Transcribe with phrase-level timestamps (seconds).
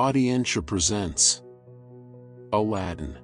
[0.00, 1.42] Audientia presents
[2.54, 3.18] Aladdin.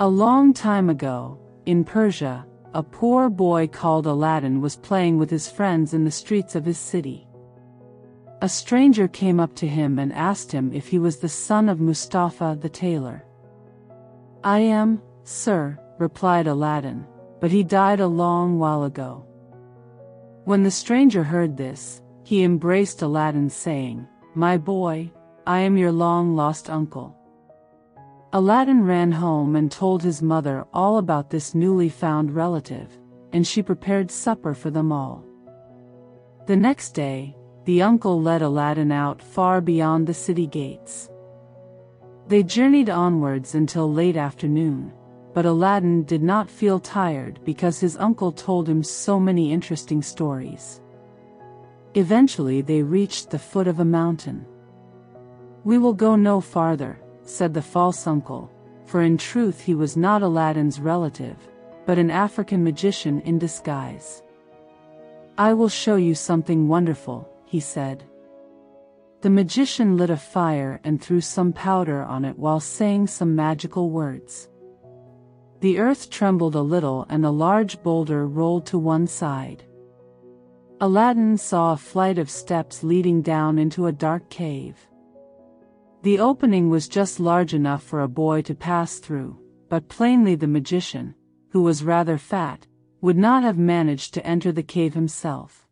[0.00, 2.44] A long time ago, in Persia,
[2.74, 6.76] a poor boy called Aladdin was playing with his friends in the streets of his
[6.76, 7.28] city.
[8.40, 11.78] A stranger came up to him and asked him if he was the son of
[11.78, 13.24] Mustafa the tailor.
[14.42, 17.06] I am, sir, replied Aladdin,
[17.40, 19.24] but he died a long while ago.
[20.46, 25.10] When the stranger heard this, he embraced Aladdin saying, My boy,
[25.46, 27.14] I am your long-lost uncle.
[28.32, 32.98] Aladdin ran home and told his mother all about this newly found relative,
[33.34, 35.22] and she prepared supper for them all.
[36.46, 41.10] The next day, the uncle led Aladdin out far beyond the city gates.
[42.28, 44.94] They journeyed onwards until late afternoon,
[45.34, 50.81] but Aladdin did not feel tired because his uncle told him so many interesting stories.
[51.94, 54.46] Eventually they reached the foot of a mountain.
[55.64, 58.50] We will go no farther, said the false uncle,
[58.86, 61.36] for in truth he was not Aladdin's relative,
[61.84, 64.22] but an African magician in disguise.
[65.36, 68.04] I will show you something wonderful, he said.
[69.20, 73.90] The magician lit a fire and threw some powder on it while saying some magical
[73.90, 74.48] words.
[75.60, 79.62] The earth trembled a little and a large boulder rolled to one side.
[80.82, 84.88] Aladdin saw a flight of steps leading down into a dark cave.
[86.02, 89.38] The opening was just large enough for a boy to pass through,
[89.68, 91.14] but plainly the magician,
[91.50, 92.66] who was rather fat,
[93.00, 95.68] would not have managed to enter the cave himself.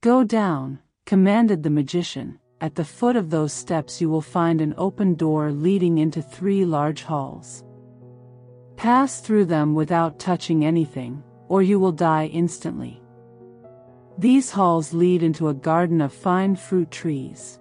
[0.00, 2.40] Go down, commanded the magician.
[2.60, 6.64] At the foot of those steps you will find an open door leading into three
[6.64, 7.62] large halls.
[8.74, 13.01] Pass through them without touching anything, or you will die instantly.
[14.18, 17.58] These halls lead into a garden of fine fruit trees.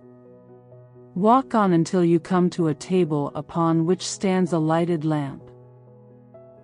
[1.16, 5.44] Walk on until you come to a table upon which stands a lighted lamp.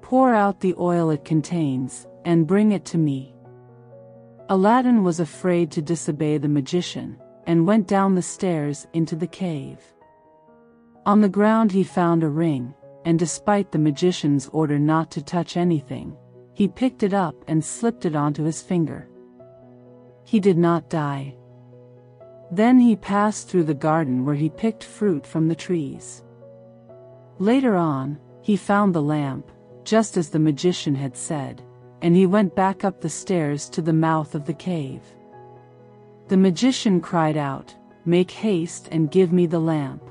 [0.01, 3.33] Pour out the oil it contains, and bring it to me.
[4.49, 9.79] Aladdin was afraid to disobey the magician, and went down the stairs into the cave.
[11.05, 12.73] On the ground he found a ring,
[13.05, 16.15] and despite the magician's order not to touch anything,
[16.53, 19.06] he picked it up and slipped it onto his finger.
[20.27, 21.35] He did not die.
[22.51, 26.21] Then he passed through the garden where he picked fruit from the trees.
[27.39, 29.49] Later on, he found the lamp,
[29.85, 31.63] just as the magician had said,
[32.01, 35.01] and he went back up the stairs to the mouth of the cave.
[36.27, 37.73] The magician cried out,
[38.03, 40.03] Make haste and give me the lamp.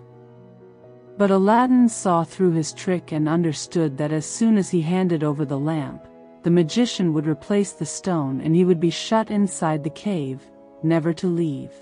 [1.19, 5.45] But Aladdin saw through his trick and understood that as soon as he handed over
[5.45, 6.07] the lamp,
[6.47, 10.41] the magician would replace the stone and he would be shut inside the cave,
[10.85, 11.73] never to leave.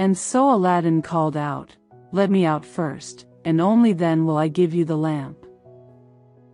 [0.00, 1.76] And so Aladdin called out,
[2.10, 5.46] Let me out first, and only then will I give you the lamp.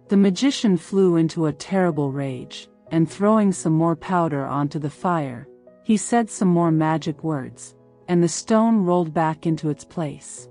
[0.09, 5.49] The magician flew into a terrible rage, and throwing some more powder onto the fire,
[5.85, 7.75] he said some more magic words,
[8.09, 10.47] and the stone rolled back into its place.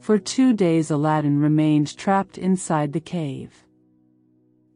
[0.00, 3.67] For two days Aladdin remained trapped inside the cave.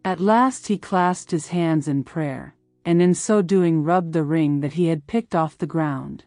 [0.05, 4.61] At last he clasped his hands in prayer, and in so doing rubbed the ring
[4.61, 6.25] that he had picked off the ground.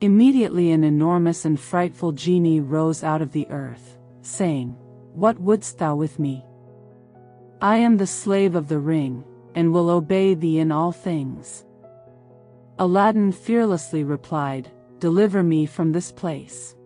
[0.00, 4.76] Immediately an enormous and frightful genie rose out of the earth, saying,
[5.14, 6.44] what wouldst thou with me?
[7.60, 11.64] I am the slave of the ring, and will obey thee in all things.
[12.78, 14.70] Aladdin fearlessly replied,
[15.00, 16.76] Deliver me from this place.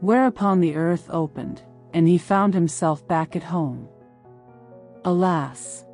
[0.00, 3.88] Whereupon the earth opened, and he found himself back at home.
[5.04, 5.84] Alas!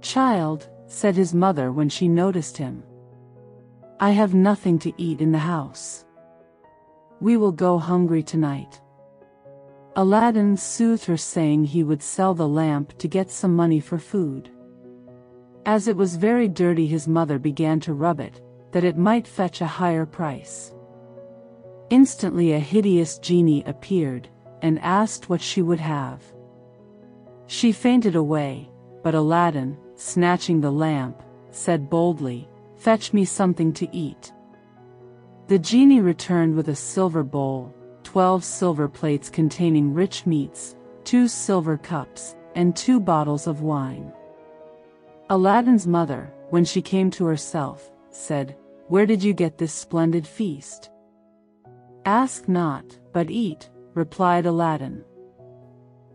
[0.00, 2.82] Child, said his mother when she noticed him.
[4.00, 6.04] I have nothing to eat in the house.
[7.20, 8.80] We will go hungry tonight.
[9.94, 14.50] Aladdin soothed her saying he would sell the lamp to get some money for food.
[15.64, 18.40] As it was very dirty his mother began to rub it,
[18.72, 20.74] that it might fetch a higher price.
[21.90, 24.28] Instantly a hideous genie appeared,
[24.62, 26.22] and asked what she would have.
[27.52, 28.70] She fainted away,
[29.02, 34.32] but Aladdin, snatching the lamp, said boldly, Fetch me something to eat.
[35.48, 41.76] The genie returned with a silver bowl, twelve silver plates containing rich meats, two silver
[41.76, 44.10] cups, and two bottles of wine.
[45.28, 48.56] Aladdin's mother, when she came to herself, said,
[48.88, 50.88] Where did you get this splendid feast?
[52.06, 55.04] Ask not, but eat, replied Aladdin.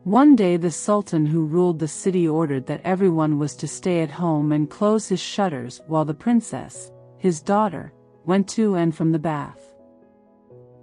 [0.07, 4.09] One day the Sultan who ruled the city ordered that everyone was to stay at
[4.09, 7.91] home and close his shutters while the princess, his daughter,
[8.23, 9.59] went to and from the bath.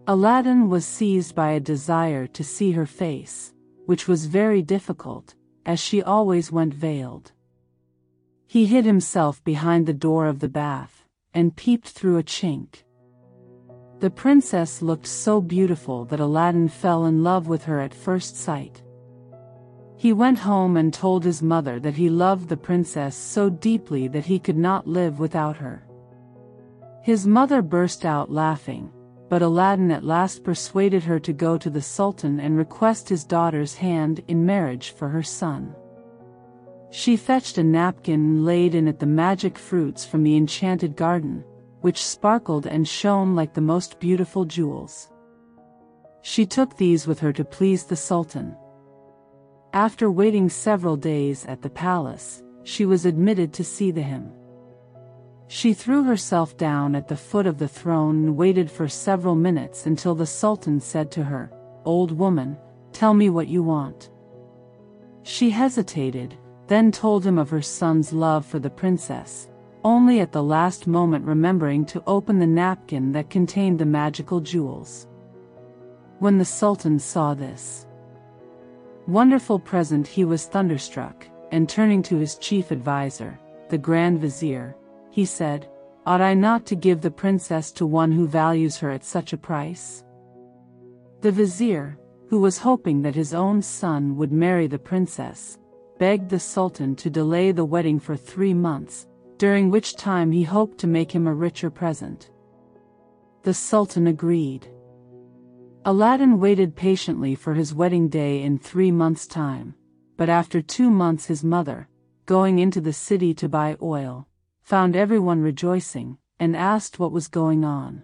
[0.07, 3.55] Aladdin was seized by a desire to see her face,
[3.87, 5.35] which was very difficult,
[5.65, 7.33] as she always went veiled.
[8.47, 12.85] He hid himself behind the door of the bath, and peeped through a chink.
[14.01, 18.83] The princess looked so beautiful that Aladdin fell in love with her at first sight.
[19.97, 24.27] He went home and told his mother that he loved the princess so deeply that
[24.27, 25.87] he could not live without her.
[27.03, 28.91] His mother burst out laughing,
[29.29, 33.75] but Aladdin at last persuaded her to go to the Sultan and request his daughter's
[33.75, 35.75] hand in marriage for her son.
[36.91, 41.45] She fetched a napkin and laid in it the magic fruits from the enchanted garden,
[41.81, 45.11] which sparkled and shone like the most beautiful jewels.
[46.23, 48.57] She took these with her to please the Sultan.
[49.75, 54.31] After waiting several days at the palace, she was admitted to see the him.
[55.49, 59.87] She threw herself down at the foot of the throne and waited for several minutes
[59.87, 61.51] until the Sultan said to her,
[61.85, 62.57] Old woman,
[62.93, 64.11] tell me what you want.
[65.25, 66.39] She hesitated,
[66.69, 69.49] then told him of her son's love for the princess,
[69.83, 75.09] only at the last moment remembering to open the napkin that contained the magical jewels.
[76.21, 77.89] When the Sultan saw this
[79.07, 84.77] wonderful present he was thunderstruck, and turning to his chief adviser, the Grand Vizier,
[85.11, 85.69] he said,
[86.07, 89.39] Ought I not to give the princess to one who values her at such a
[89.39, 90.05] price?
[91.23, 91.99] The vizier,
[92.29, 95.59] who was hoping that his own son would marry the princess,
[95.99, 99.07] begged the Sultan to delay the wedding for three months,
[99.39, 102.31] during which time he hoped to make him a richer present.
[103.43, 104.69] The Sultan agreed.
[105.87, 109.75] Aladdin waited patiently for his wedding day in three months' time,
[110.17, 111.89] but after two months his mother,
[112.25, 114.27] going into the city to buy oil,
[114.63, 118.03] found everyone rejoicing, and asked what was going on.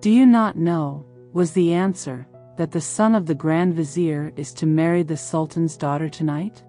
[0.00, 2.28] Do you not know, was the answer,
[2.58, 6.62] that the son of the Grand Vizier is to marry the Sultan's daughter tonight?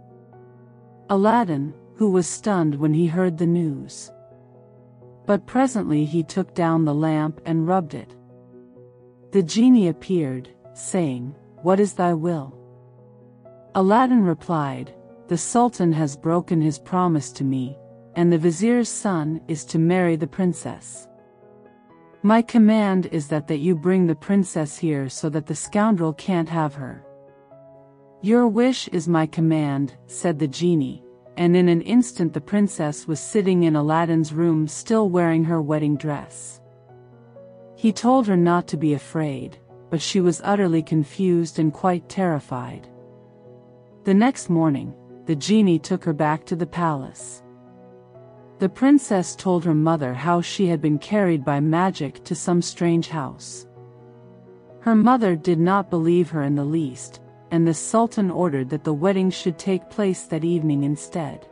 [1.10, 4.12] Aladdin, who was stunned when he heard the news.
[5.26, 8.16] But presently he took down the lamp and rubbed it.
[9.32, 12.56] The genie appeared, saying, What is thy will?
[13.76, 14.96] Aladdin replied,
[15.28, 17.78] The Sultan has broken his promise to me,
[18.16, 21.08] and the vizier's son is to marry the princess.
[22.24, 26.50] My command is that that you bring the princess here so that the scoundrel can't
[26.50, 27.06] have her.
[28.22, 31.04] Your wish is my command, said the genie,
[31.38, 35.96] and in an instant the princess was sitting in Aladdin's room still wearing her wedding
[35.96, 36.59] dress.
[37.80, 39.58] He told her not to be afraid,
[39.90, 42.90] but she was utterly confused and quite terrified.
[44.04, 44.94] The next morning,
[45.28, 47.42] the genie took her back to the palace.
[48.58, 53.08] The princess told her mother how she had been carried by magic to some strange
[53.08, 53.66] house.
[54.82, 58.94] Her mother did not believe her in the least, and the Sultan ordered that the
[58.94, 61.48] wedding should take place that evening instead.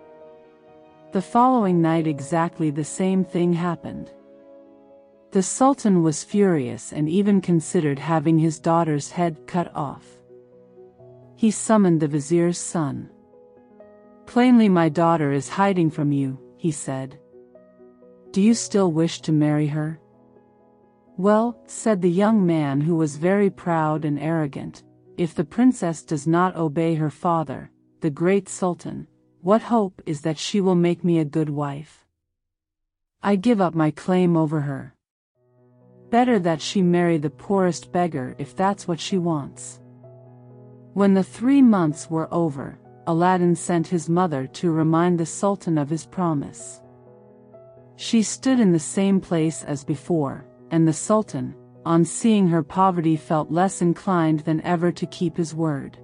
[1.14, 4.12] The following night exactly the same thing happened.
[5.38, 10.18] The Sultan was furious and even considered having his daughter's head cut off.
[11.36, 13.12] He summoned the vizier's son.
[14.26, 17.20] Plainly my daughter is hiding from you, he said.
[18.32, 20.00] Do you still wish to marry her?
[21.18, 24.82] Well, said the young man who was very proud and arrogant,
[25.18, 27.70] if the princess does not obey her father,
[28.02, 29.06] the great sultan,
[29.42, 32.08] what hope is that she will make me a good wife?
[33.22, 34.96] I give up my claim over her.
[36.10, 39.82] Better that she marry the poorest beggar if that's what she wants.
[40.94, 45.90] When the three months were over, Aladdin sent his mother to remind the Sultan of
[45.90, 46.82] his promise.
[47.98, 53.16] She stood in the same place as before, and the Sultan, on seeing her poverty
[53.16, 55.98] felt less inclined than ever to keep his word.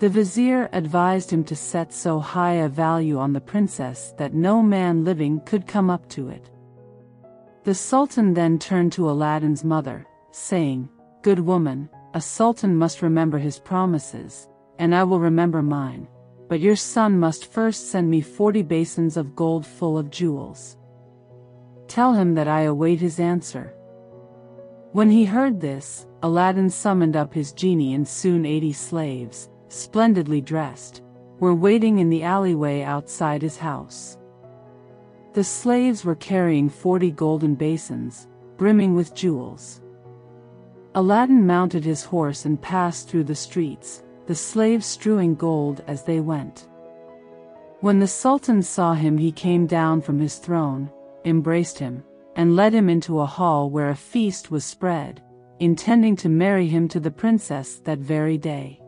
[0.00, 4.62] The vizier advised him to set so high a value on the princess that no
[4.62, 6.49] man living could come up to it.
[7.62, 10.88] The sultan then turned to Aladdin's mother, saying,
[11.22, 14.48] Good woman, a sultan must remember his promises,
[14.78, 16.08] and I will remember mine,
[16.48, 20.78] but your son must first send me forty basins of gold full of jewels.
[21.86, 23.74] Tell him that I await his answer.
[24.92, 31.02] When he heard this, Aladdin summoned up his genie and soon eighty slaves, splendidly dressed,
[31.38, 34.16] were waiting in the alleyway outside his house.
[35.32, 39.80] The slaves were carrying forty golden basins, brimming with jewels.
[40.96, 46.18] Aladdin mounted his horse and passed through the streets, the slaves strewing gold as they
[46.18, 46.68] went.
[47.80, 50.90] When the Sultan saw him he came down from his throne,
[51.24, 52.02] embraced him,
[52.34, 55.22] and led him into a hall where a feast was spread,
[55.60, 58.80] intending to marry him to the princess that very day.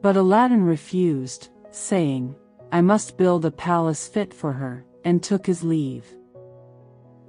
[0.00, 2.36] But Aladdin refused, saying,
[2.70, 6.06] I must build a palace fit for her, and took his leave.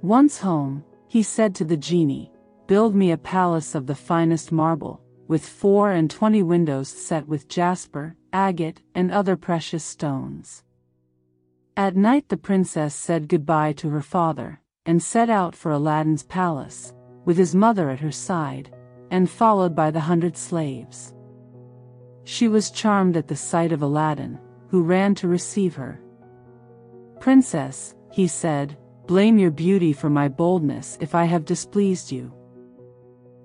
[0.02, 2.30] Once home, he said to the genie,
[2.66, 7.48] Build me a palace of the finest marble, with four and twenty windows set with
[7.48, 10.64] jasper, agate, and other precious stones.
[11.76, 16.92] At night the princess said goodbye to her father, and set out for Aladdin's palace,
[17.24, 18.74] with his mother at her side,
[19.10, 21.14] and followed by the hundred slaves.
[22.24, 26.00] She was charmed at the sight of Aladdin, who ran to receive her.
[27.26, 28.78] Princess, he said,
[29.08, 32.32] blame your beauty for my boldness if I have displeased you.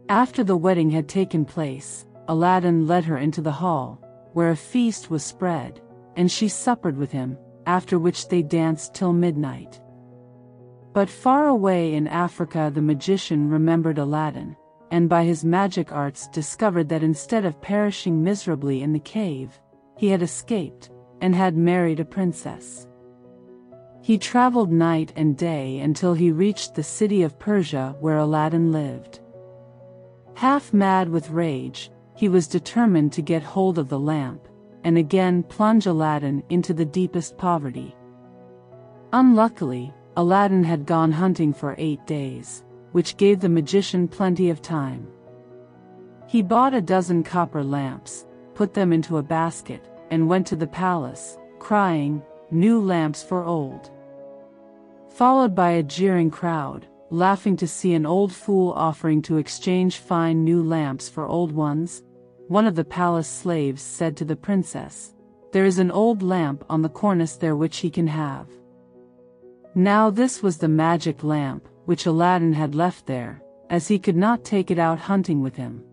[0.07, 3.99] After the wedding had taken place, Aladdin led her into the hall,
[4.33, 5.81] where a feast was spread,
[6.15, 9.81] and she suppered with him, after which they danced till midnight.
[10.93, 14.55] But far away in Africa the magician remembered Aladdin,
[14.91, 19.59] and by his magic arts discovered that instead of perishing miserably in the cave,
[19.97, 22.85] he had escaped, and had married a princess.
[24.01, 29.19] He traveled night and day until he reached the city of Persia where Aladdin lived.
[30.33, 34.47] Half mad with rage, he was determined to get hold of the lamp,
[34.83, 37.95] and again plunge Aladdin into the deepest poverty.
[39.13, 45.07] Unluckily, Aladdin had gone hunting for eight days, which gave the magician plenty of time.
[46.27, 50.67] He bought a dozen copper lamps, put them into a basket, and went to the
[50.67, 52.21] palace, crying,
[52.53, 53.89] New lamps for old.
[55.07, 60.43] Followed by a jeering crowd, laughing to see an old fool offering to exchange fine
[60.43, 62.03] new lamps for old ones,
[62.49, 65.13] one of the palace slaves said to the princess,
[65.53, 68.47] There is an old lamp on the cornice there which he can have.
[69.73, 74.43] Now this was the magic lamp, which Aladdin had left there, as he could not
[74.43, 75.85] take it out hunting with him.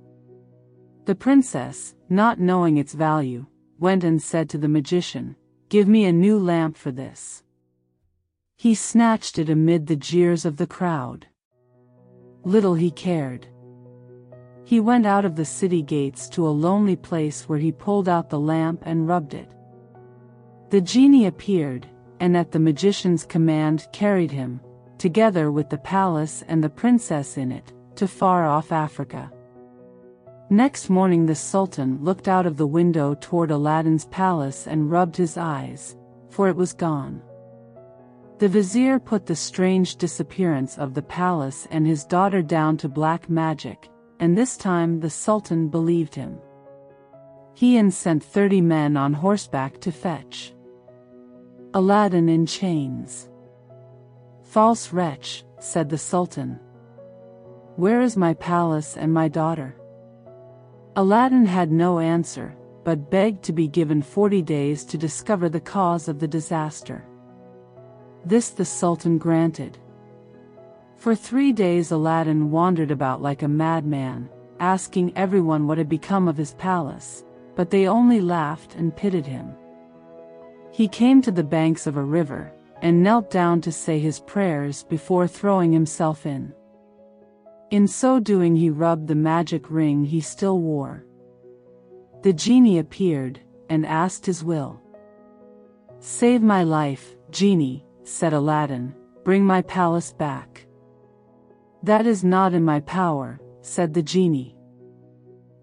[1.04, 3.46] The princess, not knowing its value,
[3.78, 5.36] went and said to the magician,
[5.68, 7.42] Give me a new lamp for this.
[8.56, 11.26] He snatched it amid the jeers of the crowd.
[12.42, 13.46] Little he cared.
[14.64, 18.30] He went out of the city gates to a lonely place where he pulled out
[18.30, 19.50] the lamp and rubbed it.
[20.70, 21.86] The genie appeared,
[22.18, 24.60] and at the magician's command carried him,
[24.96, 29.30] together with the palace and the princess in it, to far-off Africa.
[30.50, 35.36] Next morning the Sultan looked out of the window toward Aladdin's palace and rubbed his
[35.36, 35.94] eyes,
[36.30, 37.20] for it was gone.
[38.38, 43.28] The vizier put the strange disappearance of the palace and his daughter down to black
[43.28, 43.90] magic,
[44.20, 46.38] and this time the Sultan believed him.
[47.52, 50.54] He and sent thirty men on horseback to fetch
[51.74, 53.28] Aladdin in chains.
[54.44, 56.58] False wretch, said the Sultan.
[57.76, 59.74] Where is my palace and my daughter?
[60.98, 66.08] Aladdin had no answer, but begged to be given forty days to discover the cause
[66.08, 67.04] of the disaster.
[68.24, 69.78] This the Sultan granted.
[70.96, 74.28] For three days Aladdin wandered about like a madman,
[74.58, 77.22] asking everyone what had become of his palace,
[77.54, 79.54] but they only laughed and pitied him.
[80.72, 82.52] He came to the banks of a river,
[82.82, 86.52] and knelt down to say his prayers before throwing himself in.
[87.70, 91.04] In so doing he rubbed the magic ring he still wore.
[92.22, 94.80] The genie appeared, and asked his will.
[96.00, 100.66] Save my life, genie, said Aladdin, bring my palace back.
[101.82, 104.56] That is not in my power, said the genie.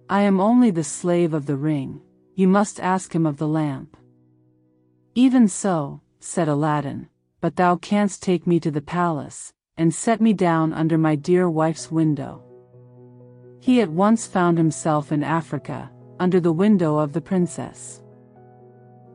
[0.07, 2.01] I am only the slave of the ring,
[2.35, 3.97] you must ask him of the lamp.
[5.15, 7.07] Even so, said Aladdin,
[7.41, 11.50] but thou canst take me to the palace, and set me down under my dear
[11.50, 12.41] wife's window.
[13.60, 18.01] He at once found himself in Africa, under the window of the princess.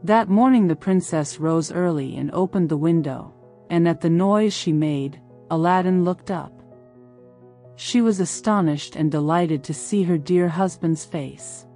[0.02, 3.34] That morning the princess rose early and opened the window,
[3.70, 6.52] and at the noise she made, Aladdin looked up.
[7.76, 11.66] She was astonished and delighted to see her dear husband's face.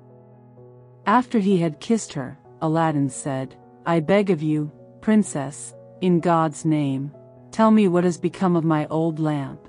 [1.06, 7.12] After he had kissed her, Aladdin said, I beg of you, princess, in God's name,
[7.54, 9.68] tell me what has become of my old lamp.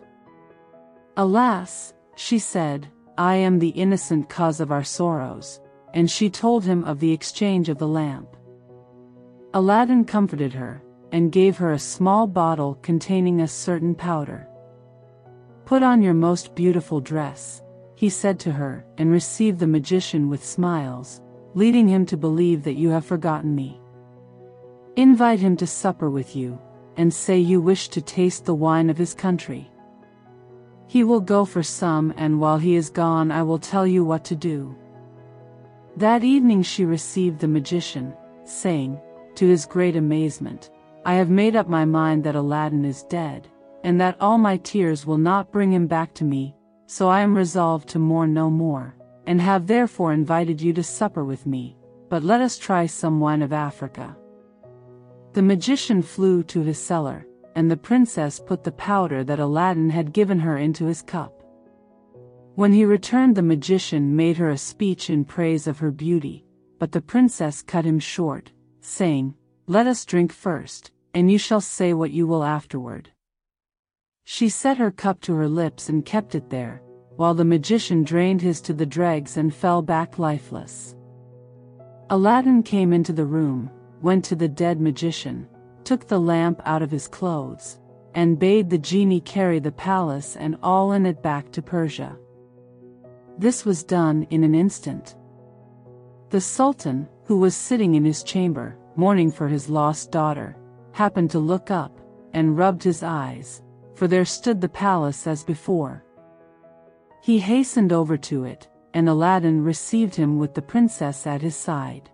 [1.17, 5.61] Alas, she said, I am the innocent cause of our sorrows,
[5.93, 8.35] and she told him of the exchange of the lamp.
[9.53, 14.47] Aladdin comforted her, and gave her a small bottle containing a certain powder.
[15.65, 17.61] Put on your most beautiful dress,
[17.93, 21.21] he said to her, and receive the magician with smiles,
[21.53, 23.79] leading him to believe that you have forgotten me.
[24.95, 26.59] Invite him to supper with you,
[26.97, 29.69] and say you wish to taste the wine of his country.
[30.87, 34.23] He will go for some and while he is gone I will tell you what
[34.25, 34.75] to do.
[35.97, 38.99] That evening she received the magician, saying,
[39.35, 40.69] to his great amazement,
[41.05, 43.47] I have made up my mind that Aladdin is dead,
[43.83, 46.55] and that all my tears will not bring him back to me,
[46.87, 48.95] so I am resolved to mourn no more,
[49.27, 51.77] and have therefore invited you to supper with me,
[52.09, 54.15] but let us try some wine of Africa.
[55.35, 57.27] The magician flew to his cellar,
[57.57, 61.43] and the princess put the powder that Aladdin had given her into his cup.
[62.55, 66.45] When he returned the magician made her a speech in praise of her beauty,
[66.79, 69.35] but the princess cut him short, saying,
[69.67, 73.11] Let us drink first, and you shall say what you will afterward.
[74.23, 76.81] She set her cup to her lips and kept it there,
[77.17, 80.95] while the magician drained his to the dregs and fell back lifeless.
[82.09, 83.69] Aladdin came into the room,
[84.01, 85.47] went to the dead magician,
[85.83, 87.79] took the lamp out of his clothes,
[88.13, 92.17] and bade the genie carry the palace and all in it back to Persia.
[93.37, 95.15] This was done in an instant.
[96.29, 100.55] The Sultan, who was sitting in his chamber, mourning for his lost daughter,
[100.93, 101.99] happened to look up,
[102.33, 103.61] and rubbed his eyes,
[103.93, 106.03] for there stood the palace as before.
[107.21, 112.09] He hastened over to it, and Aladdin received him with the princess at his side.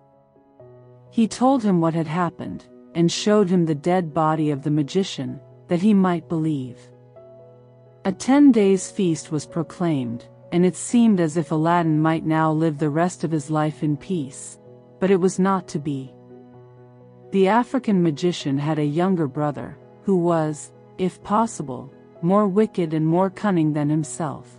[1.12, 2.66] He told him what had happened,
[2.96, 6.80] and showed him the dead body of the magician, that he might believe.
[8.06, 12.78] A ten days feast was proclaimed, and it seemed as if Aladdin might now live
[12.78, 14.58] the rest of his life in peace,
[15.00, 16.14] but it was not to be.
[17.32, 23.30] The African magician had a younger brother, who was, if possible, more wicked and more
[23.30, 24.58] cunning than himself.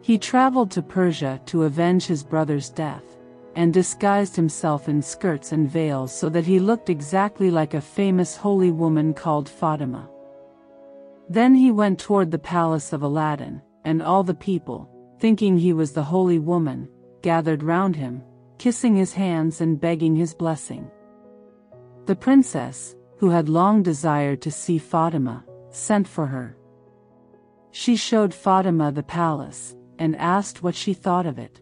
[0.00, 3.15] He traveled to Persia to avenge his brother's death,
[3.56, 8.36] and disguised himself in skirts and veils so that he looked exactly like a famous
[8.36, 10.08] holy woman called Fatima.
[11.28, 15.92] Then he went toward the palace of Aladdin, and all the people, thinking he was
[15.92, 16.86] the holy woman,
[17.22, 18.22] gathered round him,
[18.58, 20.90] kissing his hands and begging his blessing.
[22.04, 26.56] The princess, who had long desired to see Fatima, sent for her.
[27.70, 31.60] She showed Fatima the palace, and asked what she thought of it.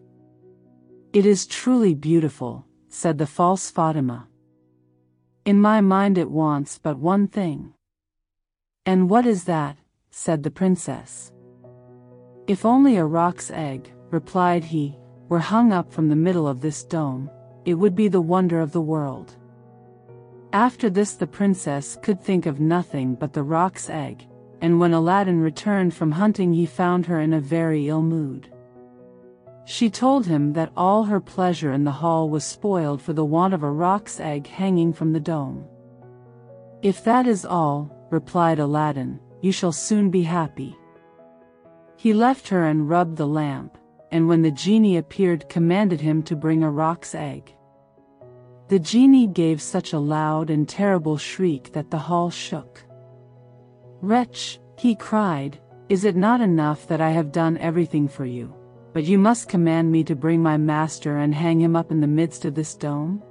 [1.15, 4.27] It is truly beautiful, said the false Fatima.
[5.45, 7.73] In my mind it wants but one thing.
[8.85, 9.77] And what is that?
[10.09, 11.31] said the princess.
[12.47, 14.97] If only a roc's egg, replied he,
[15.29, 17.29] were hung up from the middle of this dome,
[17.63, 19.37] it would be the wonder of the world.
[20.51, 24.27] After this the princess could think of nothing but the roc's egg,
[24.59, 28.51] and when Aladdin returned from hunting he found her in a very ill mood.
[29.65, 33.53] She told him that all her pleasure in the hall was spoiled for the want
[33.53, 35.65] of a roc's egg hanging from the dome.
[36.83, 40.77] If that is all, replied Aladdin, you shall soon be happy.
[41.97, 43.75] He left her and rubbed the lamp,
[44.11, 47.51] and when the genie appeared commanded him to bring a roc's egg.
[48.67, 52.83] The genie gave such a loud and terrible shriek that the hall shook.
[54.01, 58.53] Wretch, he cried, is it not enough that I have done everything for you?
[58.95, 62.07] But you must command me to bring my master and hang him up in the
[62.07, 63.21] midst of this dome?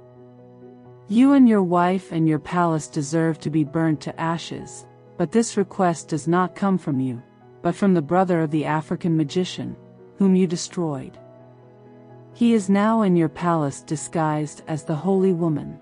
[1.07, 4.85] You and your wife and your palace deserve to be burned to ashes,
[5.17, 7.19] but this request does not come from you,
[7.63, 9.75] but from the brother of the African magician,
[10.19, 11.17] whom you destroyed.
[12.35, 15.79] He is now in your palace disguised as the holy woman.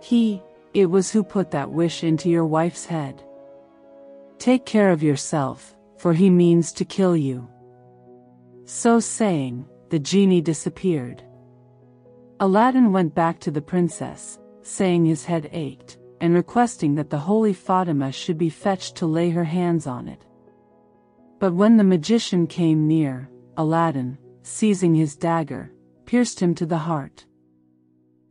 [0.00, 3.22] He, it was who put that wish into your wife's head.
[4.38, 7.51] Take care of yourself, for he means to kill you.
[8.64, 11.22] So saying, the genie disappeared.
[12.40, 17.52] Aladdin went back to the princess, saying his head ached, and requesting that the holy
[17.52, 20.24] Fatima should be fetched to lay her hands on it.
[21.38, 25.72] But when the magician came near, Aladdin, seizing his dagger,
[26.06, 27.26] pierced him to the heart.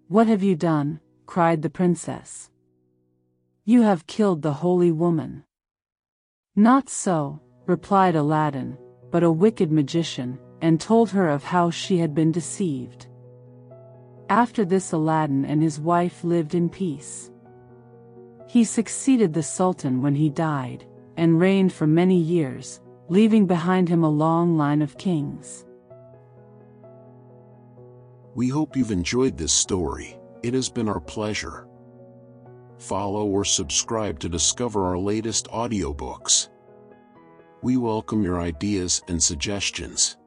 [0.08, 1.00] What have you done?
[1.26, 2.50] cried the princess.
[3.64, 5.44] You have killed the holy woman.
[6.56, 8.78] Not so, replied Aladdin,
[9.12, 13.08] but a wicked magician, and told her of how she had been deceived.
[14.30, 17.30] After this Aladdin and his wife lived in peace.
[18.48, 20.86] He succeeded the Sultan when he died,
[21.18, 25.66] and reigned for many years, leaving behind him a long line of kings.
[28.34, 31.68] We hope you've enjoyed this story, it has been our pleasure.
[32.78, 36.48] Follow or subscribe to discover our latest audiobooks.
[37.64, 40.18] We welcome your ideas and suggestions.